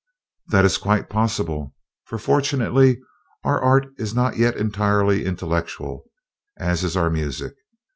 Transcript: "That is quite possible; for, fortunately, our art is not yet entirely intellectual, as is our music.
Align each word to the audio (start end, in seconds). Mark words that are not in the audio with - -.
"That 0.47 0.65
is 0.65 0.79
quite 0.79 1.11
possible; 1.11 1.75
for, 2.05 2.17
fortunately, 2.17 2.99
our 3.43 3.61
art 3.61 3.85
is 3.99 4.15
not 4.15 4.35
yet 4.35 4.57
entirely 4.57 5.25
intellectual, 5.25 6.05
as 6.57 6.83
is 6.83 6.97
our 6.97 7.11
music. 7.11 7.53